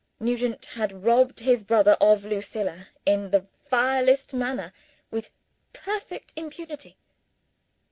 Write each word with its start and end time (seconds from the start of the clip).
Nugent 0.19 0.65
had 0.65 1.03
robbed 1.03 1.41
his 1.41 1.63
brother 1.63 1.91
of 2.01 2.25
Lucilla, 2.25 2.87
in 3.05 3.29
the 3.29 3.45
vilest 3.67 4.33
manner, 4.33 4.73
with 5.11 5.29
perfect 5.73 6.33
impunity! 6.35 6.97